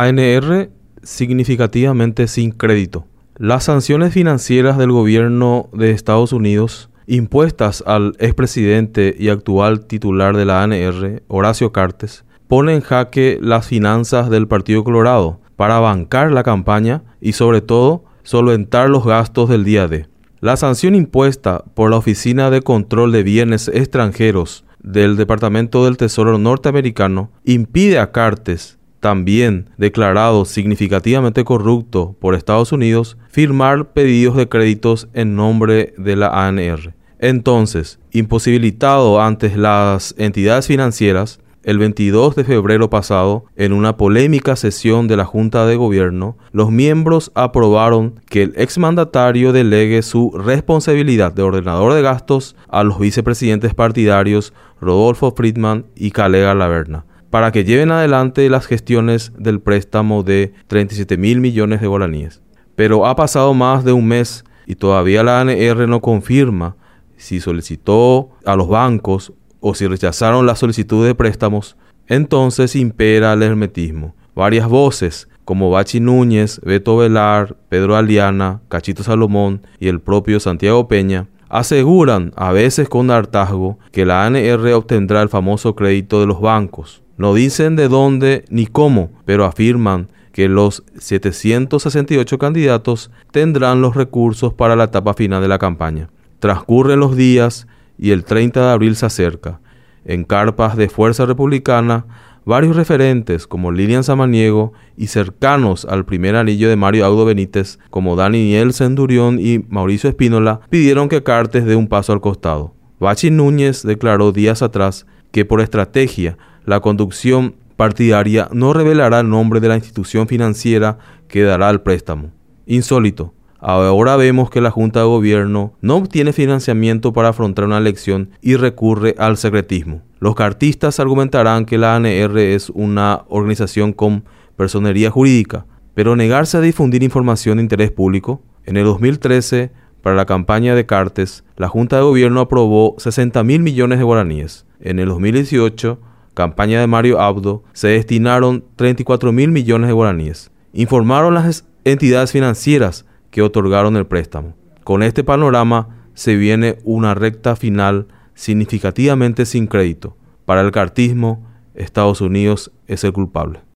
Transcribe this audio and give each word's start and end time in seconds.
ANR 0.00 0.70
significativamente 1.04 2.26
sin 2.26 2.50
crédito. 2.50 3.06
Las 3.36 3.64
sanciones 3.64 4.12
financieras 4.12 4.76
del 4.76 4.90
gobierno 4.90 5.68
de 5.72 5.92
Estados 5.92 6.32
Unidos 6.32 6.90
impuestas 7.06 7.84
al 7.86 8.16
expresidente 8.18 9.14
y 9.16 9.28
actual 9.28 9.86
titular 9.86 10.36
de 10.36 10.46
la 10.46 10.62
ANR, 10.62 11.22
Horacio 11.28 11.70
Cartes, 11.70 12.24
ponen 12.48 12.76
en 12.76 12.80
jaque 12.80 13.38
las 13.40 13.68
finanzas 13.68 14.30
del 14.30 14.48
Partido 14.48 14.82
Colorado 14.82 15.40
para 15.54 15.78
bancar 15.78 16.32
la 16.32 16.42
campaña 16.42 17.04
y 17.20 17.32
sobre 17.32 17.60
todo 17.60 18.04
solventar 18.24 18.90
los 18.90 19.04
gastos 19.04 19.48
del 19.48 19.62
día 19.62 19.86
D. 19.86 20.08
La 20.40 20.56
sanción 20.56 20.94
impuesta 20.94 21.62
por 21.74 21.90
la 21.90 21.98
Oficina 21.98 22.50
de 22.50 22.62
Control 22.62 23.12
de 23.12 23.22
Bienes 23.22 23.68
Extranjeros 23.68 24.64
del 24.82 25.16
Departamento 25.16 25.84
del 25.84 25.96
Tesoro 25.96 26.36
norteamericano 26.36 27.30
impide 27.44 27.98
a 27.98 28.12
Cartes, 28.12 28.78
también 29.04 29.68
declarado 29.76 30.46
significativamente 30.46 31.44
corrupto 31.44 32.16
por 32.20 32.34
Estados 32.34 32.72
Unidos, 32.72 33.18
firmar 33.28 33.92
pedidos 33.92 34.34
de 34.34 34.48
créditos 34.48 35.08
en 35.12 35.36
nombre 35.36 35.92
de 35.98 36.16
la 36.16 36.46
ANR. 36.46 36.94
Entonces, 37.18 37.98
imposibilitado 38.12 39.20
ante 39.20 39.54
las 39.58 40.14
entidades 40.16 40.68
financieras, 40.68 41.38
el 41.64 41.76
22 41.76 42.34
de 42.34 42.44
febrero 42.44 42.88
pasado, 42.88 43.44
en 43.56 43.74
una 43.74 43.98
polémica 43.98 44.56
sesión 44.56 45.06
de 45.06 45.18
la 45.18 45.26
Junta 45.26 45.66
de 45.66 45.76
Gobierno, 45.76 46.38
los 46.52 46.70
miembros 46.70 47.30
aprobaron 47.34 48.20
que 48.30 48.44
el 48.44 48.54
exmandatario 48.56 49.52
delegue 49.52 50.00
su 50.00 50.30
responsabilidad 50.30 51.30
de 51.30 51.42
ordenador 51.42 51.92
de 51.92 52.00
gastos 52.00 52.56
a 52.68 52.84
los 52.84 52.98
vicepresidentes 52.98 53.74
partidarios 53.74 54.54
Rodolfo 54.80 55.34
Friedman 55.36 55.84
y 55.94 56.10
Calega 56.10 56.54
Laverna, 56.54 57.04
para 57.34 57.50
que 57.50 57.64
lleven 57.64 57.90
adelante 57.90 58.48
las 58.48 58.64
gestiones 58.64 59.32
del 59.36 59.58
préstamo 59.58 60.22
de 60.22 60.54
37 60.68 61.16
mil 61.16 61.40
millones 61.40 61.80
de 61.80 61.88
guaraníes. 61.88 62.40
Pero 62.76 63.06
ha 63.06 63.16
pasado 63.16 63.54
más 63.54 63.82
de 63.82 63.92
un 63.92 64.06
mes 64.06 64.44
y 64.66 64.76
todavía 64.76 65.24
la 65.24 65.40
ANR 65.40 65.88
no 65.88 66.00
confirma 66.00 66.76
si 67.16 67.40
solicitó 67.40 68.30
a 68.44 68.54
los 68.54 68.68
bancos 68.68 69.32
o 69.58 69.74
si 69.74 69.88
rechazaron 69.88 70.46
la 70.46 70.54
solicitud 70.54 71.04
de 71.04 71.16
préstamos, 71.16 71.76
entonces 72.06 72.76
impera 72.76 73.32
el 73.32 73.42
hermetismo. 73.42 74.14
Varias 74.36 74.68
voces, 74.68 75.28
como 75.44 75.70
Bachi 75.70 75.98
Núñez, 75.98 76.60
Beto 76.60 76.98
Velar, 76.98 77.56
Pedro 77.68 77.96
Aliana, 77.96 78.60
Cachito 78.68 79.02
Salomón 79.02 79.62
y 79.80 79.88
el 79.88 80.00
propio 80.00 80.38
Santiago 80.38 80.86
Peña, 80.86 81.26
aseguran, 81.48 82.32
a 82.36 82.52
veces 82.52 82.88
con 82.88 83.10
hartazgo, 83.10 83.80
que 83.90 84.06
la 84.06 84.24
ANR 84.24 84.72
obtendrá 84.74 85.20
el 85.20 85.28
famoso 85.28 85.74
crédito 85.74 86.20
de 86.20 86.26
los 86.26 86.40
bancos. 86.40 87.03
No 87.16 87.34
dicen 87.34 87.76
de 87.76 87.88
dónde 87.88 88.44
ni 88.48 88.66
cómo, 88.66 89.10
pero 89.24 89.44
afirman 89.44 90.08
que 90.32 90.48
los 90.48 90.82
768 90.98 92.38
candidatos 92.38 93.10
tendrán 93.30 93.80
los 93.80 93.94
recursos 93.94 94.52
para 94.52 94.74
la 94.74 94.84
etapa 94.84 95.14
final 95.14 95.40
de 95.40 95.48
la 95.48 95.58
campaña. 95.58 96.10
Transcurren 96.40 96.98
los 96.98 97.16
días 97.16 97.68
y 97.98 98.10
el 98.10 98.24
30 98.24 98.66
de 98.66 98.72
abril 98.72 98.96
se 98.96 99.06
acerca. 99.06 99.60
En 100.04 100.24
carpas 100.24 100.76
de 100.76 100.88
Fuerza 100.88 101.24
Republicana, 101.24 102.04
varios 102.44 102.74
referentes 102.74 103.46
como 103.46 103.70
Lilian 103.70 104.02
Samaniego 104.02 104.72
y 104.96 105.06
cercanos 105.06 105.84
al 105.84 106.04
primer 106.04 106.34
anillo 106.34 106.68
de 106.68 106.76
Mario 106.76 107.06
Audo 107.06 107.24
Benítez 107.24 107.78
como 107.90 108.16
Daniel 108.16 108.72
Sendurión 108.72 109.38
y 109.40 109.64
Mauricio 109.68 110.10
Espínola 110.10 110.60
pidieron 110.68 111.08
que 111.08 111.22
Cartes 111.22 111.64
dé 111.64 111.76
un 111.76 111.86
paso 111.86 112.12
al 112.12 112.20
costado. 112.20 112.74
Bachi 112.98 113.30
Núñez 113.30 113.82
declaró 113.82 114.32
días 114.32 114.62
atrás 114.62 115.06
que 115.30 115.44
por 115.44 115.60
estrategia 115.60 116.38
la 116.64 116.80
conducción 116.80 117.56
partidaria 117.76 118.48
no 118.52 118.72
revelará 118.72 119.20
el 119.20 119.28
nombre 119.28 119.60
de 119.60 119.68
la 119.68 119.76
institución 119.76 120.28
financiera 120.28 120.98
que 121.28 121.42
dará 121.42 121.70
el 121.70 121.80
préstamo. 121.80 122.30
Insólito. 122.66 123.34
Ahora 123.58 124.16
vemos 124.16 124.50
que 124.50 124.60
la 124.60 124.70
Junta 124.70 125.00
de 125.00 125.06
Gobierno 125.06 125.72
no 125.80 125.96
obtiene 125.96 126.34
financiamiento 126.34 127.14
para 127.14 127.30
afrontar 127.30 127.64
una 127.64 127.78
elección 127.78 128.30
y 128.42 128.56
recurre 128.56 129.14
al 129.16 129.38
secretismo. 129.38 130.02
Los 130.20 130.34
cartistas 130.34 131.00
argumentarán 131.00 131.64
que 131.64 131.78
la 131.78 131.96
ANR 131.96 132.38
es 132.38 132.68
una 132.68 133.22
organización 133.28 133.94
con 133.94 134.24
personería 134.56 135.10
jurídica, 135.10 135.64
pero 135.94 136.14
negarse 136.14 136.58
a 136.58 136.60
difundir 136.60 137.02
información 137.02 137.56
de 137.56 137.62
interés 137.62 137.90
público. 137.90 138.42
En 138.66 138.76
el 138.76 138.84
2013, 138.84 139.72
para 140.02 140.14
la 140.14 140.26
campaña 140.26 140.74
de 140.74 140.84
Cartes, 140.84 141.44
la 141.56 141.68
Junta 141.68 141.96
de 141.96 142.02
Gobierno 142.02 142.40
aprobó 142.40 142.96
60 142.98 143.42
mil 143.44 143.62
millones 143.62 143.98
de 143.98 144.04
guaraníes. 144.04 144.66
En 144.78 144.98
el 144.98 145.08
2018, 145.08 145.98
campaña 146.34 146.80
de 146.80 146.86
Mario 146.86 147.20
Abdo, 147.20 147.64
se 147.72 147.88
destinaron 147.88 148.64
34 148.76 149.32
mil 149.32 149.50
millones 149.50 149.88
de 149.88 149.94
guaraníes. 149.94 150.50
Informaron 150.72 151.34
las 151.34 151.64
entidades 151.84 152.32
financieras 152.32 153.06
que 153.30 153.42
otorgaron 153.42 153.96
el 153.96 154.06
préstamo. 154.06 154.54
Con 154.84 155.02
este 155.02 155.24
panorama 155.24 155.88
se 156.14 156.36
viene 156.36 156.78
una 156.84 157.14
recta 157.14 157.56
final 157.56 158.06
significativamente 158.34 159.46
sin 159.46 159.66
crédito. 159.66 160.16
Para 160.44 160.60
el 160.60 160.70
cartismo, 160.70 161.46
Estados 161.74 162.20
Unidos 162.20 162.70
es 162.86 163.02
el 163.04 163.12
culpable. 163.12 163.64